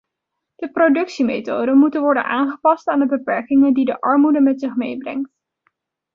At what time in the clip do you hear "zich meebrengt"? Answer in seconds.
4.59-5.29